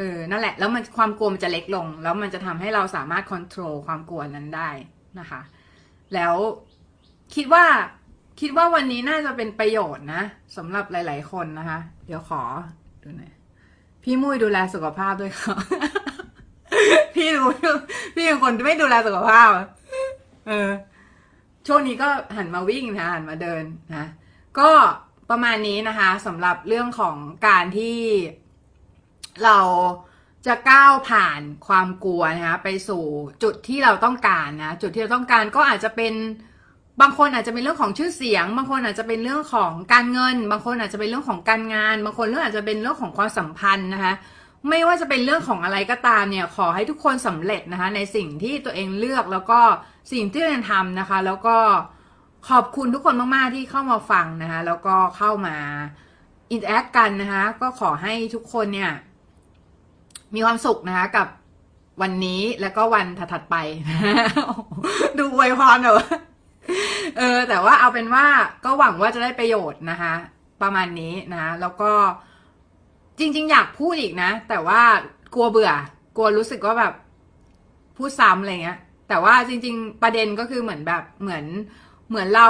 [0.00, 4.70] เออ นั่นแหละ แล้วมันความกลัวมันจะเล็กลง แล้วมันจะทำให้เราสามารถควบคุมความกลัวนั้นได้
[5.18, 5.40] นะคะ
[6.14, 6.34] แล้ว
[7.34, 7.64] คิดว่า
[8.40, 10.22] คิดว่าวันนี้น่าจะเป็นประโยชน์นะ
[10.56, 12.42] สำหรับหลาย ๆ คนนะคะ เดี๋ยวขอ
[13.02, 13.32] ดูหน่อย
[14.02, 15.56] พี่มุ้ยดูแลสุขภาพด้วยค่ะ
[17.14, 17.42] พี่ดู
[18.14, 19.48] พี่เป็นคนไม่ดูแลสุขภาพ
[20.48, 20.70] เออ
[21.66, 23.64] ช่วงนี้ก็หันมาวิ่งนะหันมาเดิน
[23.96, 24.06] นะ
[24.58, 24.70] ก็
[25.30, 27.16] ประมาณนี้นะคะสำหรับเรื่องของ
[27.48, 27.98] การที่
[29.44, 29.58] เรา
[30.46, 33.04] จะก้าวผ่านความกลัวนะคะไปสู่
[33.42, 36.14] จุดที่เราต้องการนะจุดที่เราต้องการก็อาจจะเป็น
[37.00, 44.14] บางคนอาจจะเป็นเรื่องของชื่อเสียง บางคนอาจจะเป็นเรื่องของการเงิน บางคนอาจจะเป็นเรื่องของการงาน บางคนเรื่องอาจจะเป็นเรื่องของความสัมพันธ์นะคะ
[44.68, 49.60] ไม่ว่าจะเป็นเรื่องของอะไรก็ตามเนี่ยขอให้ทุกคนสำเร็จนะคะในสิ่งที่ตัวเองเลือกแล้วก็
[50.12, 51.56] สิ่งที่ตัวเองทำนะคะ แล้วก็
[52.48, 55.56] ขอบคุณทุกคนมากๆที่เข้ามาฟังนะคะแล้วก็เข้ามา
[56.50, 58.92] อินแอคกันนะคะก็ขอให้ทุกคนเนี่ย
[60.34, 61.26] มีความสุขนะคะกับ
[62.02, 63.56] วันนี้แล้วก็วันถัดๆไป
[65.18, 66.04] ดูไวยพรเนอะ
[67.18, 68.26] เออ แต่ว่าเอาเป็นว่า
[68.64, 70.14] ก็หวังว่าจะได้ประโยชน์นะคะ
[70.62, 71.92] ประมาณนี้นะแล้วก็
[73.18, 74.80] จริง ๆ อยากพูดอีกนะ แต่ว่า
[75.34, 75.72] กลัวเบื่อ
[76.16, 76.94] กลัวรู้สึกว่าแบบ
[77.96, 81.44] พูดซ้ำอะไรเงี้ย แต่ว่าจริง ๆ ประเด็นก็คือเหมือนแบบเหมือน
[82.08, 82.48] เหมือนเรา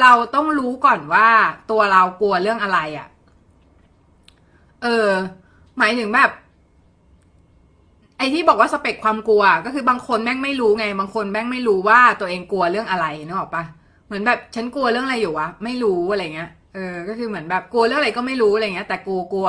[0.00, 1.28] เราต้องรู้ก่อนว่า
[1.70, 3.08] ตัวเรากลัวเรื่องอะไรอะ่ะ
[4.82, 5.08] เออ
[5.78, 6.30] หมายถึงแบบ
[8.18, 13.64] ไอ้ที่บอกว่าสเปคความกลัว ก็คือบางคนแม่งไม่รู้ไง บางคนแม่งไม่รู้ว่าตัวเองกลัวเรื่องอะไรนึกออกปะ
[14.06, 19.48] เหมือนแบบฉันกลัวเรื่องอะไรอยู่วะไม่รู้อะไรเงี้ยเออ ก็คือเหมือนแบบกลัวเรื่องอะไรก็ไม่รู้อะไรเงี้ย แต่กูกลัว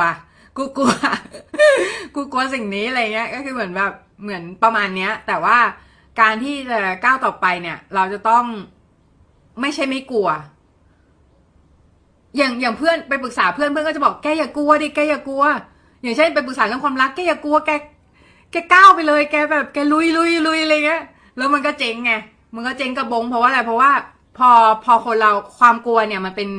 [0.58, 0.92] กูกลัว
[2.16, 3.92] กูกลัวสิ่งนี้อะไรเงี้ย ก็คือเหมือนแบบ
[4.24, 5.58] เหมือนประมาณเนี้ย แต่ว่า
[6.22, 8.46] การที่จะก้าวต่อไปเนี่ย เราจะต้อง
[9.62, 10.28] ไม่ใช่ไม่กลัว
[12.38, 15.44] อย่างอย่างเพื่อนไปปรึกษาเพื่อนเพื่อนก็จะบอกแกอย่ากลัวดิแกอย่ากลัว
[16.02, 17.72] อย่างเช่นไปปรึกษาเรื่องความรักแกอย่ากลัวแก
[18.52, 21.04] แกก้าวไปเลย แกแบบแกลุยลุยลุยอะไรเงี้ย
[21.38, 22.14] แล้วมันก็เจ๊งไง
[22.56, 23.92] มันก็เจ๊งกระบง เพราะว่าอะไร เพราะว่า
[24.38, 24.50] พอ
[24.86, 26.50] พอคนเราความกลัวเนี่ยมันเป็น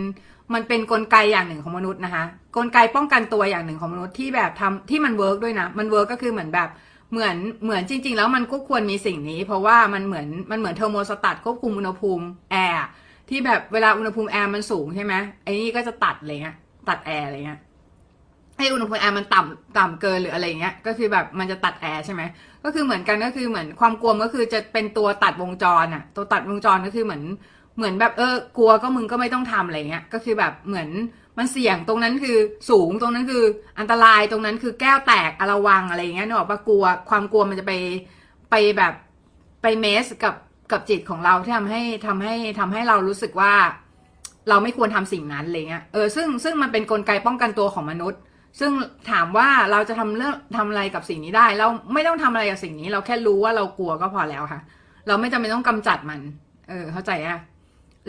[0.54, 2.24] มันเป็นกลไกอย่างหนึ่งของมนุษย์นะคะ
[2.56, 6.68] กลไกป้องกันตัวอย่างหนึ่งของมนุษย์ที่แบบทำที่มัน work ด้วยนะ มัน work ก็คือเหมือนแบบ
[7.12, 12.86] เหมือนเหมือนจริง ๆ แล้วมันก็ควรมีสิ่งนี้ เพราะว่ามันเหมือนมันเหมือน thermostat ควบคุมอุณหภูมิแอร์
[13.28, 16.56] ที่แบบเวลาอุณหภูมิแอร์มันสูงใช่ไหมไอ้นี่ก็จะตัดอะไรเงี้ย
[16.88, 17.60] ตัดแอร์อะไรเงี้ย
[18.58, 22.22] ให้อุณหภูมิแอร์มันต่ำต่ำเกินหรืออะไรเงี้ย ก็คือแบบมันจะตัดแอร์ใช่ไหม
[22.64, 27.22] ก็คือเหมือนกันก็คือเหมือนความกลัวก็คือจะเป็นตัวตัดวงจรอะตัวตัดวงจรก็คือเหมือน
[27.76, 30.88] เหมือนแบบเออกลัวก็มึงก็ไม่ต้องทำอะไรเงี้ย ก็คือแบบเหมือน
[31.38, 32.36] มันเสี่ยงตรงนั้นคือ
[32.70, 33.44] สูงตรงนั้นคือ
[33.78, 37.72] อันตรายตรงนั้นคือแก้วแตกอระวังอะไรเงี้ยนึกออกปะกลัวความกลัวมันจะไป
[38.50, 38.94] ไปแบบ
[39.62, 40.34] ไปเมสกับ
[40.72, 43.52] กับจิตของเราที่ทำให้ทำให้ทำให้เรารู้สึกว่า
[44.48, 48.20] เราไม่ควรทำสิ่งนั้นอะไรเงี้ยเออซึ่งซึ่งมันเป็นนกลไกป้องกันตัวของมนุษย์
[48.60, 48.72] ซึ่ง
[49.10, 54.60] ถามว่าเราจะทำเรื่องทำอะไรกับสิ่งนี้ได้ เราไม่ต้องทำอะไรกับสิ่งนี้ เราแค่รู้ว่าเรากลัวก็พอแล้วค่ะ
[55.06, 56.20] เราไม่จำเป็นต้องกำจัดมัน
[56.68, 57.38] เออ เข้าใจอะ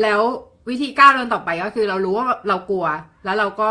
[0.02, 0.22] แล้ว
[0.70, 2.86] วิธีก้าวเดินต่อไปก็คือ เรารู้ว่าเรากลัว
[3.26, 3.70] แล้วเราก็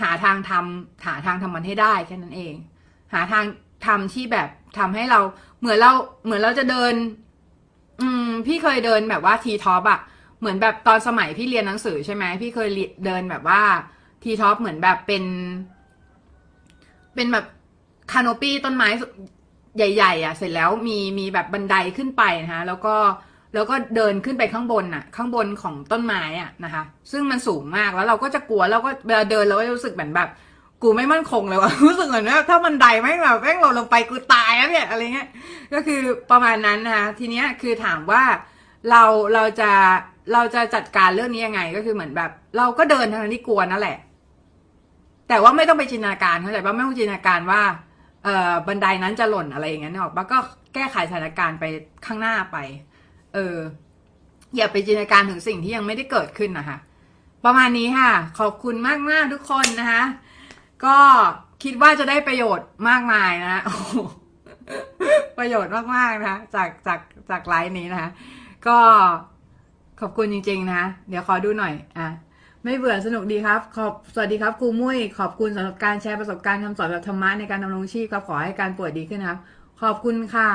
[0.00, 2.54] หาทางทำหาทางทำมันให้ได้แค่นั้นเอง
[3.12, 3.44] หาทาง
[3.86, 5.20] ทำที่แบบทำให้เรา
[5.60, 5.92] เหมือนเรา
[6.24, 6.94] เหมือนเราจะเดิน
[8.00, 10.00] อืม พี่เคยเดินแบบว่าทีท็อปอะ
[10.40, 12.68] เหมือนแบบตอนสมัยพี่เรียนหนังสือใช่ไหมพี่เคย
[13.04, 13.60] เดินแบบว่า
[14.22, 15.24] ทีท็อปเหมือนแบบเป็น
[17.14, 17.46] เป็นแบบ
[18.12, 18.88] คานปี้ต้นไม้
[19.76, 22.94] ใหญ่ ๆ อะ เสร็จแล้วมีมีแบบบันไดขึ้นไปนะคะแล้วก็
[23.54, 30.28] แล้วก็เดินขึ้นไปข้างบนน่ะ ข้างบนของต้นไม้อะนะคะ ซึ่งมันสูงมากแล้วเราก็จะกลัวแล้วก็เวลาเดินเราก็รู้สึกเหมือนแบบ
[30.82, 35.28] กูไม่มั่นคงเลยว่ะรู้สึกเหมือนว่าถ้ามันไดแม่งแบบแม่งเราลงไปกูตายแล้วเนี่ยอะไรเงี้ย
[35.74, 38.22] ก็คือประมาณนั้นนะคะทีเนี้ยคือถามว่า
[38.90, 39.02] เรา
[39.34, 39.70] เราจะ
[40.32, 43.98] เราจะจัดการเรื่องนี้ยังไงก็คือเหมือนแบบ เราก็เดินทางที่กลัวนั่นแหละ
[45.30, 47.62] แต่ว่าไม่ต้องไปจินตนาการเข้าใจป่ะไม่ต้องจินตนาการว่า
[48.24, 50.38] เอ่อบันไดนั้นจะหล่นอะไรอย่างเงี้ยออกป่ะก็
[50.74, 51.64] แก้ไขสถานการณ์ไป
[52.06, 52.56] ข้างหน้าไป
[53.34, 53.56] เออ
[54.56, 56.78] อย่าไปจินตนาการถึงสิ่งที่ยังไม่ได้เกิดขึ้นนะคะ
[57.44, 60.04] ประมาณนี้ค่ะ ขอบคุณมากมากทุกคนนะคะ
[60.84, 60.96] ก็
[61.62, 63.62] คิดว่าจะได้ประโยชน์มากมายนะ
[65.38, 68.10] ประโยชน์มากๆนะคะจากจากจากไลฟ์นี้นะคะ
[68.66, 68.78] ก็
[70.00, 72.08] ขอบคุณจริง ๆ นะ เดี๋ยวขอดูหน่อย อะ
[72.64, 79.38] ไม่เบื่อสนุกดีครับ ขอบสวัสดีครับครูมุ้ยขอบคุณสำหรับการแชร์ประสบการณ์คำสอนแบบธรรมะในการดำรงชีพครับขอให้การป่วยดีขึ้นครับ
[79.82, 80.50] ขอบคุณค่ะ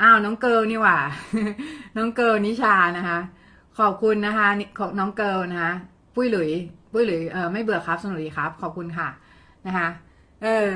[0.00, 0.98] อ้าวน้องเกิลนี่หว่า
[1.96, 3.18] น้องเกิลนิชานะคะ
[3.78, 5.72] ขอบคุณนะคะของน้องเกิลนะคะ
[6.14, 6.50] ปุ้ยหลุย
[6.92, 9.08] ปุ้ยหลุยเออไม่เบื่อครับสนุกดีครับ ขอบคุณค่ะ
[9.66, 9.88] นะคะ
[10.42, 10.68] เออ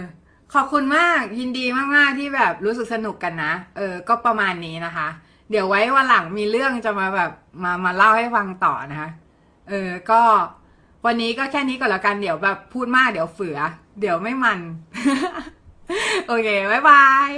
[0.54, 1.64] ขอบคุณมากยินดี
[1.96, 5.08] มากๆที่แบบรู้สึกสนุกกันนะเออ ก็ประมาณนี้นะคะ
[5.50, 7.30] เดี๋ยวไว้วันหลังมีเรื่องจะมาแบบ
[7.62, 9.10] มามาเล่าให้ฟังต่อนะคะ
[9.68, 10.22] เออก็
[11.06, 13.58] วันนี้ก็แค่นี้ก่อนละกันเดี๋ยวแบบพูดมากเดี๋ยวเฟือ
[14.00, 14.60] เดี๋ยวไม่มัน
[16.28, 17.30] โอเค บ๊ายบาย